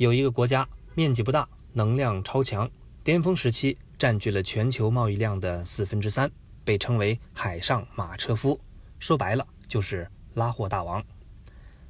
[0.00, 2.70] 有一个国家面积不大，能量超强，
[3.04, 6.30] 巅峰时期占据了全球贸易量的四分之三，
[6.64, 8.58] 被称为“海上马车夫”，
[8.98, 11.04] 说白了就是拉货大王。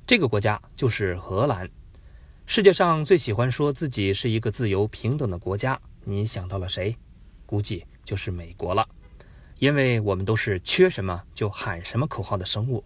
[0.05, 1.71] 这个国家就是荷兰。
[2.47, 6.97] 世界上最喜欢说自己是一个自由平等的国家，你想到了谁？
[7.47, 8.89] 估计就是美国了，
[9.61, 12.83] 因为我们都是缺什么就喊什么口号的生物。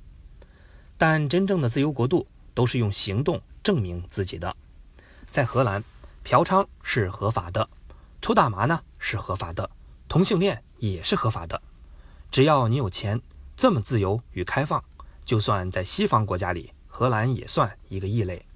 [0.98, 4.54] 但真正的自由国度都是用行动证明自己的。
[5.34, 5.82] 在荷兰，
[6.22, 7.68] 嫖娼是合法的，
[8.22, 9.68] 抽大麻呢是合法的，
[10.06, 11.60] 同性恋也是合法的。
[12.30, 13.20] 只要你有钱，
[13.56, 14.84] 这么自由与开放，
[15.24, 18.46] 就算在西方国家里，荷兰也算一个异类。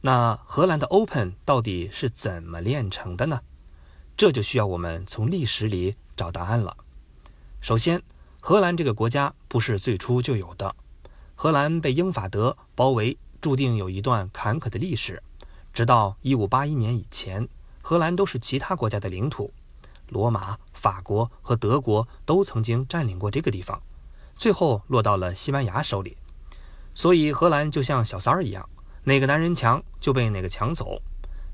[0.00, 3.42] 那荷兰的 Open 到底是怎么炼成的呢？
[4.16, 6.76] 这就需要我们从历史里找答案了。
[7.60, 8.02] 首先，
[8.40, 10.74] 荷兰这个国家不是最初就有的，
[11.36, 15.22] 荷兰被英法德包围，注定有一段坎坷的历史。
[15.74, 17.48] 直到1581年以前，
[17.82, 19.52] 荷兰都是其他国家的领土，
[20.08, 23.82] 罗马、法国和德国都曾经占领过这个地方，
[24.36, 26.16] 最后落到了西班牙手里。
[26.94, 28.68] 所以，荷兰就像小三儿一样。
[29.02, 31.02] 哪个男人强就被哪个抢走，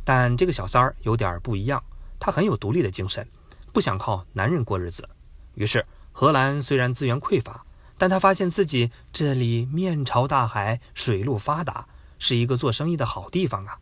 [0.04, 1.82] 但这个小三儿有点不一样，
[2.20, 3.26] 他很有独立的精神，
[3.72, 5.08] 不想靠男人过日子。
[5.54, 7.64] 于是，荷兰虽然资源匮乏，
[7.96, 13.78] 但他发现自己这里面朝大海，水路发达，是一个做生意的好地方啊。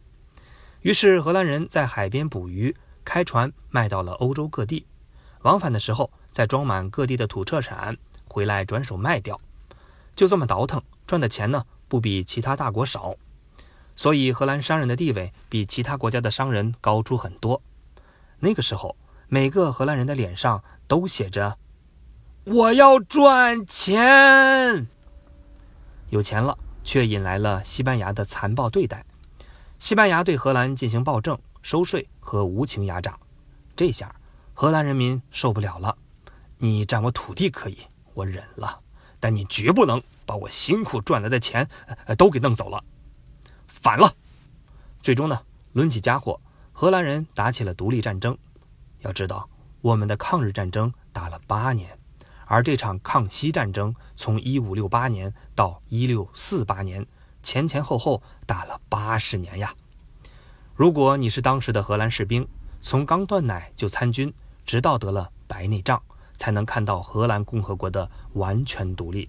[0.83, 4.87] 于是，荷兰人在海边捕鱼，开船卖到了欧洲各地，
[5.43, 7.97] 往返的时候再装满各地的土特产，
[8.29, 9.41] 回来转手卖掉，
[10.15, 13.17] 就这么倒腾，赚的钱呢不比其他大国少。
[13.97, 17.61] 所以，荷兰商人的地位比其他国家的商人高出很多。
[18.39, 21.59] 那个时候，每个荷兰人的脸上都写着
[22.47, 24.87] “我要赚钱”。
[26.11, 29.05] 有钱了，却引来了西班牙的残暴对待。
[29.79, 33.19] 西班牙对荷兰进行暴政、收税和无情压榨。
[33.77, 34.15] 这下，
[34.53, 35.97] 荷兰人民受不了了。
[36.59, 37.79] 你占我土地可以，
[38.13, 38.81] 我忍了，
[39.21, 41.69] 但你绝不能把我辛苦赚来的钱
[42.17, 42.83] 都给弄走了。
[43.67, 44.13] 反了，
[45.01, 45.41] 最终呢，
[45.75, 46.41] 抡起家伙，
[46.73, 48.37] 荷兰人打起了独立战争。
[49.03, 49.49] 要知道，
[49.81, 51.97] 我们的抗日战争打了八年，
[52.47, 57.07] 而这场抗西战争从一五六八年到一六四八年，
[57.43, 59.75] 前前后后打了八十年呀。
[60.75, 62.47] 如果你是当时的荷兰士兵，
[62.81, 64.33] 从刚断奶就参军，
[64.65, 66.01] 直到得了白内障，
[66.37, 69.29] 才能看到荷兰共和国的完全独立。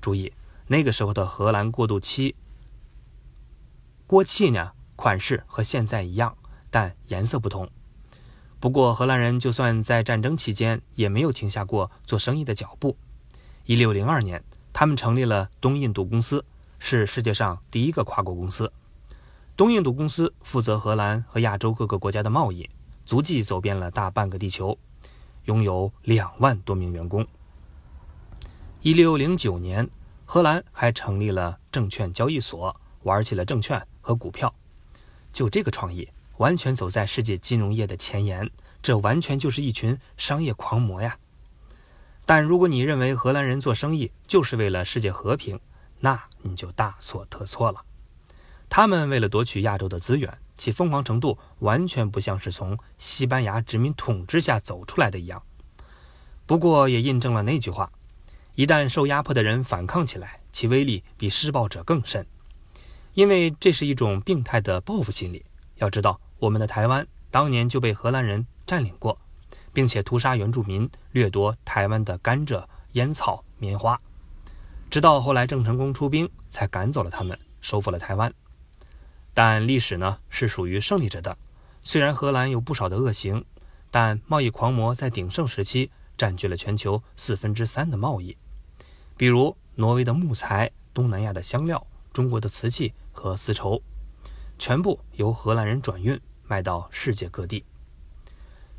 [0.00, 0.32] 注意，
[0.66, 2.34] 那个时候的荷兰过渡期。
[4.06, 6.36] 锅气呢，款式和现在一样，
[6.70, 7.68] 但颜色不同。
[8.60, 12.96] 不过荷兰人就算在战争期间，也没有停下过做生意的脚步。
[13.66, 14.42] 一六零二年，
[14.72, 16.44] 他们成立了东印度公司，
[16.86, 18.70] 是世界上第一个跨国公司。
[19.56, 22.68] 东印度公司负责荷兰和亚洲各个国家的贸易，
[23.06, 24.76] 足迹走遍了大半个地球，
[25.46, 27.26] 拥有两万多名员工。
[28.82, 29.88] 一六零九年，
[30.26, 33.82] 荷兰还成立了证券交易所，玩起了证券。
[34.02, 34.54] 和股票，
[35.32, 36.06] 就这个创意，
[36.36, 38.50] 完全走在世界金融业的前沿。
[38.82, 41.16] 这完全就是一群商业狂魔呀！
[42.26, 45.58] 但如果你认为荷兰人做生意就是为了世界和平，
[46.04, 47.82] 那你就大错特错了。
[48.68, 55.42] 他们为了夺取亚洲的资源，其疯狂程度完全不像是从西班牙殖民统治下走出来的一样。
[56.44, 57.90] 不过也印证了那句话：
[58.54, 62.26] 一旦受压迫的人反抗起来，其威力比施暴者更甚。
[63.14, 65.42] 因为这是一种病态的报复心理。
[65.76, 69.18] 要知道，我们的台湾当年就被荷兰人占领过，
[69.72, 72.62] 并且屠杀原住民，掠夺台湾的甘蔗、
[72.92, 73.98] 烟草、棉花，
[74.94, 78.32] 直到后来郑成功出兵才赶走了他们，收复了台湾。
[79.34, 81.36] 但历史呢是属于胜利者的。
[81.82, 83.44] 虽然荷兰有不少的恶行，
[83.90, 88.36] 但贸易狂魔在鼎盛时期占据了全球四分之三的贸易，
[89.16, 92.94] 比如挪威的木材、东南亚的香料、中国的瓷器。
[93.10, 93.82] 和丝绸，
[94.60, 97.64] 全部由荷兰人转运卖到世界各地。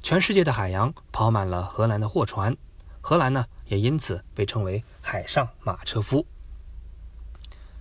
[0.01, 2.55] 全世界的海洋跑满了荷兰的货船，
[3.01, 6.25] 荷兰呢也因此被称为“海上马车夫”。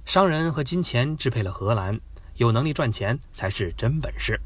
[0.06, 1.98] 商人和金钱支配了荷兰，
[2.36, 4.40] 有能力赚钱才是真本事。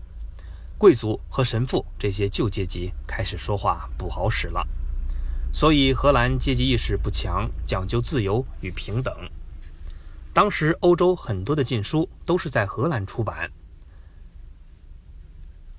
[0.78, 4.64] 贵族和神父这些旧阶级开始说话不好使了，
[5.52, 9.12] 所以荷兰阶级意识不强，讲究自由与平等。
[10.32, 13.50] 当时欧洲很多的禁书都是在荷兰出版，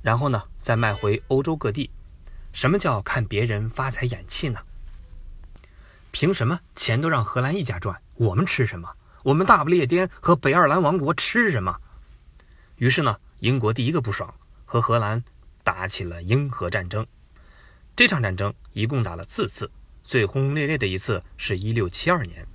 [0.01, 1.89] 然后呢再卖回欧洲各地。
[2.51, 4.59] 什么叫看别人发财眼气呢？
[6.11, 8.89] 凭什么钱都让荷兰一家赚，我们吃什么？
[9.23, 11.77] 我们大不列颠和北爱尔兰王国吃什么？
[12.77, 14.33] 于是呢，英国第一个不爽，
[14.65, 15.23] 和荷兰
[15.63, 17.05] 打起了英荷战争。
[17.95, 19.69] 这场战争一共打了四次，
[20.03, 22.47] 最轰轰烈烈的一次是一六七二年，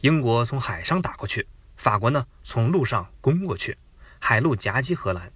[0.00, 1.46] 英国从海上打过去，
[1.76, 3.76] 法国呢从陆上攻过去，
[4.18, 5.32] 海陆夹击荷兰。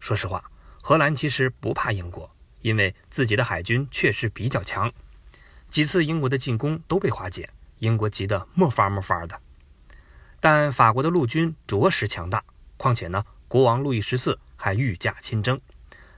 [0.00, 0.44] 说实话，
[0.82, 2.30] 荷兰其实不怕英国，
[2.60, 4.92] 因为自己的海军确实比较强。
[5.74, 7.50] 几次英国的进攻都被化解，
[7.80, 9.40] 英国急得没法没法的。
[10.38, 12.44] 但法国的陆军着实强大，
[12.76, 15.60] 况且呢，国王路易十四还御驾亲征，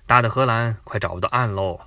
[0.04, 1.80] 打得荷兰快找不到岸喽。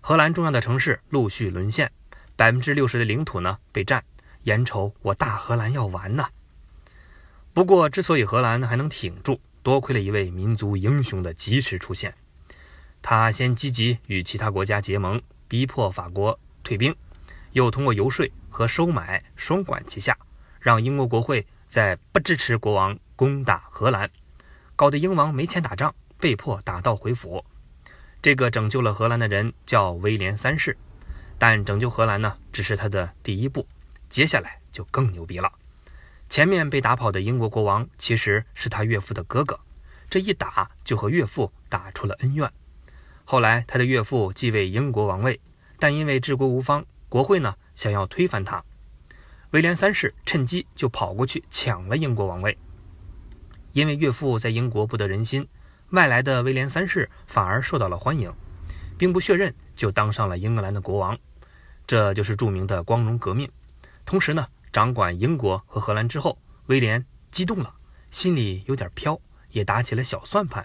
[0.00, 1.92] 荷兰重要的城市陆续沦陷，
[2.34, 4.02] 百分之六十的领土呢被占，
[4.42, 6.30] 眼瞅我大荷兰要完呐。
[7.54, 12.12] 不过，之所以荷兰还能挺住，多亏了一位民族英雄的及时出现。
[13.00, 16.94] 他先积极与其他国家结盟，逼迫法国退兵，
[17.52, 20.16] 又通过游说和收买双管齐下，
[20.60, 24.10] 让英国国会在不支持国王攻打荷兰，
[24.76, 27.44] 搞得英王没钱打仗，被迫打道回府。
[28.20, 30.76] 这个拯救了荷兰的人叫威廉三世，
[31.38, 33.66] 但拯救荷兰呢，只是他的第一步，
[34.08, 35.52] 接下来就更牛逼了。
[36.28, 39.58] 前面被打跑的英国国王其实是他岳父的哥哥，
[40.08, 42.50] 这一打就和岳父打出了恩怨。
[43.24, 45.40] 后来他的岳父继位英国王位，
[45.82, 48.62] 但因为治国无方，国会呢想要推翻他，
[49.50, 52.56] 威廉三世趁机就跑过去抢了英国王位。
[53.72, 55.48] 因为岳父在英国不得人心。
[55.90, 58.32] 外来的威廉三世反而受到了欢迎，
[58.96, 61.18] 兵不血刃就当上了英格兰的国王，
[61.84, 63.50] 这就是著名的光荣革命。
[64.04, 67.74] 同时呢，掌管英国和荷兰之后，威廉激动了，
[68.08, 69.20] 心里有点飘，
[69.50, 70.64] 也打起了小算盘。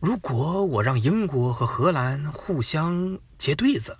[0.00, 3.98] 如果我让英国和荷兰互相结对子，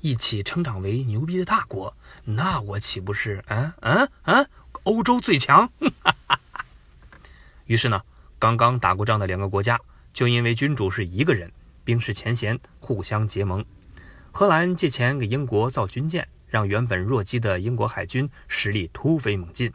[0.00, 1.94] 一起成长为牛逼的大国，
[2.24, 4.48] 那我岂不是嗯嗯嗯
[4.84, 5.70] 欧洲最强？
[7.66, 8.02] 于是呢。
[8.36, 9.80] 刚刚打过仗的两个国家，
[10.12, 11.50] 就因为君主是一个人，
[11.82, 13.64] 冰释前嫌，互相结盟。
[14.32, 19.72] 荷兰借钱给英国造军舰，让原本弱鸡的英国海军实力突飞猛进。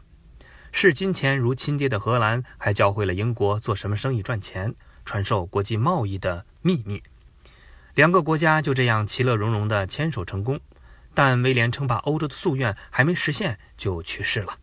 [0.70, 4.72] 视金钱如亲爹的荷兰，还教会了英国做什么生意赚钱，
[5.04, 7.02] 传授国际贸易的秘密。
[7.94, 10.60] 两个国家就这样其乐融融地牵手成功。
[11.12, 14.56] 但威廉称霸欧洲的夙愿还没实现，就去世了。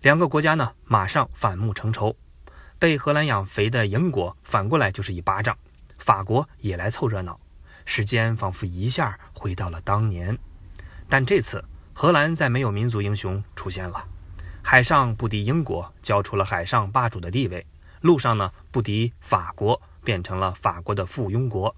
[0.00, 2.16] 两个国家呢，马上反目成仇。
[2.80, 5.56] 被荷兰养肥的英国反过来就是一巴掌，
[5.98, 7.38] 法国也来凑热闹，
[7.84, 10.36] 时间仿佛一下回到了当年。
[11.08, 11.64] 但这次
[11.94, 14.04] 荷兰再没有民族英雄出现了，
[14.62, 17.64] 海上不敌英国，交出了海上霸主的地位；
[18.02, 21.74] 路上呢不敌法国，变成了法国的附庸国。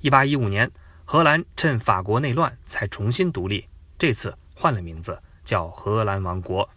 [0.00, 0.70] 一八一五年，
[1.06, 3.66] 荷兰趁法国内乱才重新独立，
[3.96, 6.68] 这次换了名字，叫荷兰王国。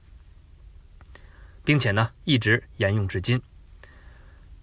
[1.64, 3.42] 并且呢，一直沿用至今。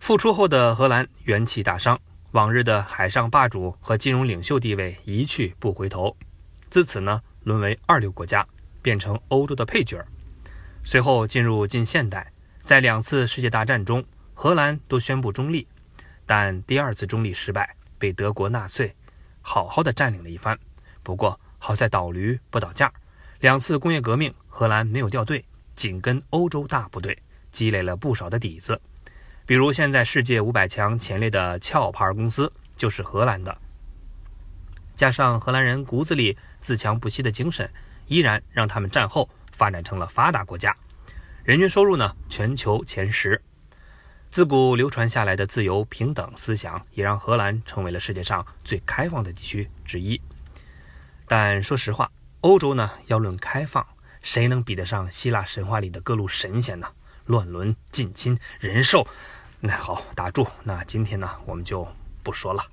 [0.01, 2.01] 复出后的荷兰元气大伤，
[2.31, 6.17] 往日的海上霸主和金融领袖地位一去不回头，
[6.71, 8.47] 自此呢，沦为二流国家，
[8.81, 10.03] 变成欧洲的配角。
[10.83, 12.33] 随后进入近现代，
[12.65, 14.03] 在两次世界大战中，
[14.33, 15.69] 荷兰都宣布中立，
[16.25, 18.95] 但第二次中立失败，被德国纳粹
[19.43, 20.59] 好好的占领了一番。
[21.03, 22.91] 不过好在倒驴不倒架，
[23.41, 25.45] 两次工业革命，荷兰没有掉队。
[25.77, 27.19] 紧跟欧洲大部队，
[27.51, 28.81] 积累了不少的底子。
[29.45, 33.55] 比如现在世界五百强前列的壳牌公司就是荷兰的。
[34.94, 37.69] 加上荷兰人骨子里自强不息的精神，
[38.06, 40.75] 依然让他们战后发展成了发达国家，
[41.44, 43.39] 人均收入呢全球前十。
[44.31, 50.19] 自古流传下来的自由平等思想，也让荷兰成为了世界上最开放的地区之一。
[51.29, 52.10] 但说实话，
[52.41, 53.86] 欧洲呢要论开放。
[54.22, 56.89] 谁能比得上希腊神话里的各路神仙呢？
[57.27, 59.06] 乱伦、近亲、人兽，
[59.60, 60.46] 那好，打住。
[60.63, 61.86] 那今天呢，我们就
[62.22, 62.65] 不说了。